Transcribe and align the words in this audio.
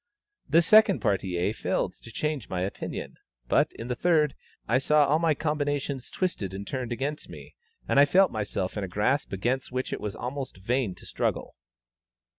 The 0.49 0.63
second 0.63 0.99
partie 0.99 1.53
failed 1.53 1.93
to 2.01 2.11
change 2.11 2.49
my 2.49 2.61
opinion; 2.61 3.17
but, 3.47 3.71
in 3.73 3.87
the 3.87 3.93
third, 3.95 4.33
I 4.67 4.79
saw 4.79 5.05
all 5.05 5.19
my 5.19 5.35
combinations 5.35 6.09
twisted 6.09 6.55
and 6.55 6.65
turned 6.65 6.91
against 6.91 7.29
me, 7.29 7.53
and 7.87 7.99
I 7.99 8.05
felt 8.05 8.31
myself 8.31 8.75
in 8.77 8.83
a 8.83 8.87
grasp 8.87 9.31
against 9.31 9.71
which 9.71 9.93
it 9.93 10.01
was 10.01 10.15
almost 10.15 10.57
vain 10.57 10.95
to 10.95 11.05
struggle." 11.05 11.53